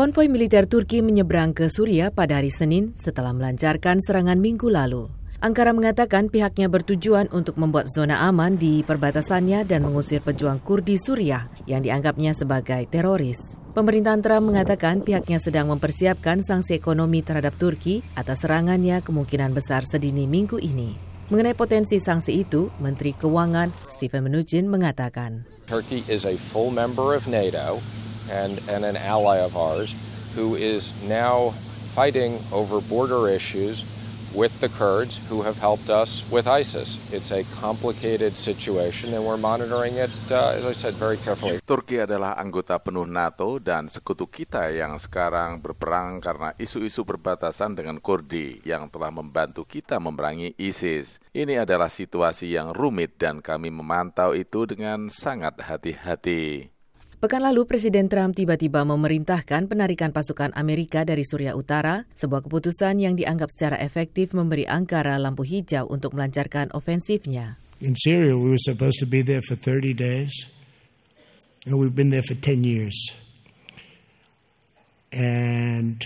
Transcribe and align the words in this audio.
Konvoi 0.00 0.32
militer 0.32 0.64
Turki 0.64 1.04
menyeberang 1.04 1.52
ke 1.52 1.68
Suriah 1.68 2.08
pada 2.08 2.40
hari 2.40 2.48
Senin 2.48 2.96
setelah 2.96 3.36
melancarkan 3.36 4.00
serangan 4.00 4.40
minggu 4.40 4.72
lalu. 4.72 5.12
Ankara 5.44 5.76
mengatakan 5.76 6.32
pihaknya 6.32 6.72
bertujuan 6.72 7.28
untuk 7.36 7.60
membuat 7.60 7.92
zona 7.92 8.24
aman 8.24 8.56
di 8.56 8.80
perbatasannya 8.80 9.60
dan 9.68 9.84
mengusir 9.84 10.24
pejuang 10.24 10.64
Kurdi 10.64 10.96
Suriah 10.96 11.52
yang 11.68 11.84
dianggapnya 11.84 12.32
sebagai 12.32 12.80
teroris. 12.88 13.60
Pemerintahan 13.76 14.24
Trump 14.24 14.48
mengatakan 14.48 15.04
pihaknya 15.04 15.36
sedang 15.36 15.68
mempersiapkan 15.68 16.40
sanksi 16.40 16.80
ekonomi 16.80 17.20
terhadap 17.20 17.60
Turki 17.60 18.00
atas 18.16 18.48
serangannya 18.48 19.04
kemungkinan 19.04 19.52
besar 19.52 19.84
sedini 19.84 20.24
minggu 20.24 20.56
ini. 20.64 20.96
Mengenai 21.28 21.52
potensi 21.52 22.00
sanksi 22.00 22.40
itu, 22.40 22.72
Menteri 22.80 23.12
Keuangan 23.12 23.68
Stephen 23.84 24.24
Mnuchin 24.24 24.64
mengatakan, 24.64 25.44
Turkey 25.68 26.00
is 26.08 26.24
a 26.24 26.32
full 26.32 26.72
member 26.72 27.12
of 27.12 27.28
NATO 27.28 27.76
and, 28.30 28.60
and 28.68 28.84
an 28.84 28.96
ally 28.96 29.38
of 29.38 29.56
ours 29.56 29.92
who 30.34 30.54
is 30.54 30.94
now 31.08 31.50
fighting 31.94 32.38
over 32.54 32.80
border 32.86 33.28
issues 33.28 33.82
with 34.34 34.54
the 34.62 34.70
Kurds 34.78 35.18
who 35.26 35.42
have 35.42 35.58
helped 35.58 35.90
us 35.90 36.22
with 36.30 36.46
ISIS. 36.46 36.98
It's 37.10 37.34
a 37.34 37.42
complicated 37.58 38.38
situation 38.38 39.10
and 39.14 39.26
we're 39.26 39.40
monitoring 39.40 39.98
it, 39.98 40.10
uh, 40.30 40.54
as 40.54 40.62
I 40.62 40.74
said, 40.74 40.94
very 40.94 41.18
carefully. 41.18 41.58
Turki 41.66 41.98
adalah 41.98 42.38
anggota 42.38 42.78
penuh 42.78 43.06
NATO 43.06 43.58
dan 43.58 43.90
sekutu 43.90 44.30
kita 44.30 44.70
yang 44.70 44.98
sekarang 45.02 45.58
berperang 45.58 46.22
karena 46.22 46.54
isu-isu 46.58 47.02
perbatasan 47.02 47.74
dengan 47.74 47.98
Kurdi 47.98 48.62
yang 48.62 48.86
telah 48.86 49.10
membantu 49.10 49.66
kita 49.66 49.98
memerangi 49.98 50.54
ISIS. 50.58 51.18
Ini 51.34 51.66
adalah 51.66 51.90
situasi 51.90 52.54
yang 52.54 52.70
rumit 52.70 53.18
dan 53.18 53.42
kami 53.42 53.74
memantau 53.74 54.34
itu 54.34 54.66
dengan 54.66 55.10
sangat 55.10 55.58
hati-hati. 55.58 56.70
Pekan 57.20 57.44
lalu, 57.44 57.68
Presiden 57.68 58.08
Trump 58.08 58.32
tiba-tiba 58.32 58.80
memerintahkan 58.80 59.68
penarikan 59.68 60.08
pasukan 60.08 60.56
Amerika 60.56 61.04
dari 61.04 61.20
Suriah 61.20 61.52
Utara, 61.52 62.08
sebuah 62.16 62.48
keputusan 62.48 62.96
yang 62.96 63.12
dianggap 63.12 63.52
secara 63.52 63.76
efektif 63.76 64.32
memberi 64.32 64.64
Ankara 64.64 65.20
lampu 65.20 65.44
hijau 65.44 65.84
untuk 65.84 66.16
melancarkan 66.16 66.72
ofensifnya. 66.72 67.60
In 67.84 67.92
Syria, 67.92 68.32
we 68.40 68.56
were 68.56 68.64
supposed 68.64 69.04
to 69.04 69.08
be 69.08 69.20
there 69.20 69.44
for 69.44 69.52
30 69.52 69.92
days, 69.92 70.32
and 71.68 71.76
we've 71.76 71.92
been 71.92 72.08
there 72.08 72.24
for 72.24 72.32
10 72.32 72.64
years. 72.64 72.96
And 75.12 76.00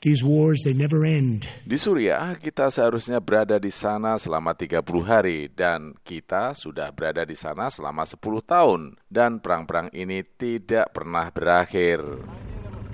These 0.00 0.24
wars, 0.24 0.64
they 0.64 0.72
never 0.72 1.04
end. 1.04 1.44
Di 1.60 1.76
Suriah, 1.76 2.32
kita 2.40 2.72
seharusnya 2.72 3.20
berada 3.20 3.60
di 3.60 3.68
sana 3.68 4.16
selama 4.16 4.56
30 4.56 4.80
hari 5.04 5.52
dan 5.52 5.92
kita 6.00 6.56
sudah 6.56 6.88
berada 6.88 7.20
di 7.20 7.36
sana 7.36 7.68
selama 7.68 8.08
10 8.08 8.16
tahun 8.40 8.96
dan 9.12 9.44
perang-perang 9.44 9.92
ini 9.92 10.24
tidak 10.24 10.96
pernah 10.96 11.28
berakhir. 11.28 12.00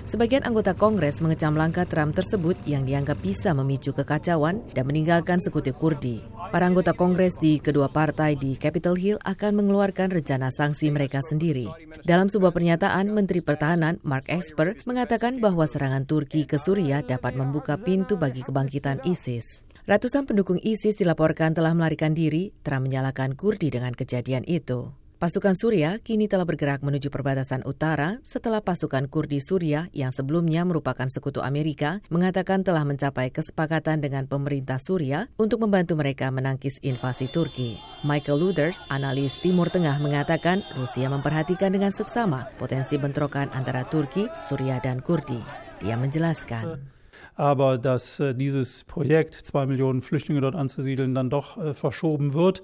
Sebagian 0.03 0.43
anggota 0.43 0.75
Kongres 0.75 1.23
mengecam 1.23 1.55
langkah 1.55 1.87
Trump 1.87 2.11
tersebut 2.11 2.59
yang 2.67 2.83
dianggap 2.83 3.23
bisa 3.23 3.55
memicu 3.55 3.95
kekacauan 3.95 4.67
dan 4.75 4.83
meninggalkan 4.83 5.39
sekutu 5.39 5.71
Kurdi. 5.71 6.19
Para 6.47 6.63
anggota 6.63 6.95
Kongres 6.95 7.35
di 7.35 7.59
kedua 7.59 7.91
partai 7.91 8.39
di 8.39 8.55
Capitol 8.55 8.95
Hill 8.95 9.17
akan 9.19 9.59
mengeluarkan 9.59 10.09
rencana 10.15 10.47
sanksi 10.47 10.87
mereka 10.87 11.19
sendiri. 11.19 11.67
Dalam 12.07 12.31
sebuah 12.31 12.55
pernyataan, 12.55 13.11
Menteri 13.11 13.43
Pertahanan 13.43 13.99
Mark 14.07 14.31
Esper 14.31 14.79
mengatakan 14.87 15.43
bahwa 15.43 15.67
serangan 15.67 16.07
Turki 16.07 16.47
ke 16.47 16.55
Suriah 16.55 17.03
dapat 17.03 17.35
membuka 17.35 17.75
pintu 17.75 18.15
bagi 18.15 18.47
kebangkitan 18.47 19.03
ISIS. 19.03 19.67
Ratusan 19.87 20.27
pendukung 20.27 20.59
ISIS 20.63 20.99
dilaporkan 20.99 21.55
telah 21.55 21.71
melarikan 21.71 22.11
diri, 22.11 22.51
Trump 22.63 22.91
menyalahkan 22.91 23.35
Kurdi 23.39 23.71
dengan 23.71 23.95
kejadian 23.95 24.43
itu. 24.43 24.91
Pasukan 25.17 25.57
Suriah 25.57 25.97
kini 25.97 26.29
telah 26.29 26.45
bergerak 26.45 26.85
menuju 26.85 27.09
perbatasan 27.09 27.65
utara 27.65 28.21
setelah 28.21 28.61
pasukan 28.61 29.09
Kurdi 29.09 29.41
Suriah 29.41 29.89
yang 29.89 30.13
sebelumnya 30.13 30.61
merupakan 30.61 31.09
sekutu 31.09 31.41
Amerika 31.41 32.05
mengatakan 32.13 32.61
telah 32.61 32.85
mencapai 32.85 33.33
kesepakatan 33.33 33.97
dengan 33.97 34.29
pemerintah 34.29 34.77
Suriah 34.77 35.25
untuk 35.41 35.65
membantu 35.65 35.97
mereka 35.97 36.29
menangkis 36.29 36.77
invasi 36.85 37.33
Turki. 37.33 37.81
Michael 38.05 38.45
Luders, 38.45 38.85
analis 38.93 39.33
Timur 39.41 39.73
Tengah 39.73 39.97
mengatakan 39.97 40.61
Rusia 40.77 41.09
memperhatikan 41.09 41.73
dengan 41.73 41.89
seksama 41.89 42.53
potensi 42.61 43.01
bentrokan 43.01 43.49
antara 43.57 43.89
Turki, 43.89 44.29
Suriah 44.45 44.77
dan 44.77 45.01
Kurdi. 45.01 45.41
Dia 45.81 45.97
menjelaskan. 45.97 46.93
aber 47.37 47.77
dass 47.77 48.19
äh, 48.19 48.33
dieses 48.33 48.83
Projekt, 48.85 49.33
zwei 49.33 49.65
Millionen 49.65 50.01
Flüchtlinge 50.01 50.41
dort 50.41 50.55
anzusiedeln, 50.55 51.13
dann 51.13 51.29
doch 51.29 51.57
äh, 51.57 51.73
verschoben 51.73 52.33
wird. 52.33 52.61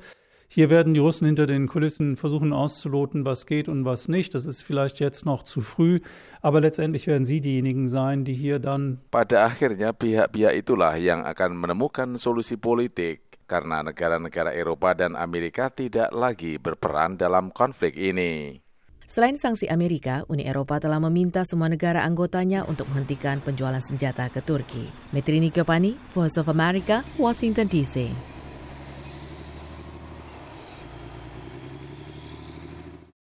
Hier 0.54 0.70
werden 0.70 0.94
die 0.94 1.02
Russen 1.02 1.26
hinter 1.26 1.50
den 1.50 1.66
Kulissen 1.66 2.14
versuchen 2.14 2.54
auszuloten, 2.54 3.26
was 3.26 3.50
geht 3.50 3.66
und 3.66 3.90
was 3.90 4.06
nicht. 4.06 4.38
Das 4.38 4.46
ist 4.46 4.62
vielleicht 4.62 5.02
jetzt 5.02 5.26
noch 5.26 5.42
zu 5.42 5.62
früh, 5.66 5.98
aber 6.46 6.62
letztendlich 6.62 7.10
werden 7.10 7.26
sie 7.26 7.42
diejenigen 7.42 7.90
sein, 7.90 8.22
die 8.22 8.38
hier 8.38 8.62
dann 8.62 9.02
Pada 9.10 9.50
akhirnya 9.50 9.98
pihak-pihak 9.98 10.54
itulah 10.54 10.94
yang 10.94 11.26
akan 11.26 11.58
menemukan 11.58 12.22
solusi 12.22 12.62
politik 12.62 13.42
karena 13.50 13.82
negara-negara 13.82 14.54
Eropa 14.54 14.94
dan 14.94 15.18
Amerika 15.18 15.74
tidak 15.74 16.14
lagi 16.14 16.62
berperan 16.62 17.18
dalam 17.18 17.50
konflik 17.50 17.98
ini. 17.98 18.62
Selain 19.10 19.34
sanksi 19.34 19.66
Amerika, 19.74 20.22
Uni 20.30 20.46
Eropa 20.46 20.78
telah 20.78 21.02
meminta 21.02 21.42
semua 21.50 21.66
negara 21.66 22.06
anggotanya 22.06 22.70
untuk 22.70 22.86
menghentikan 22.94 23.42
penjualan 23.42 23.82
senjata 23.82 24.30
ke 24.30 24.46
Turki. 24.46 24.86
Metrini 25.18 25.50
Kyopani, 25.50 25.98
Voice 26.14 26.38
of 26.38 26.46
America, 26.46 27.02
Washington 27.18 27.66
DC. 27.66 28.33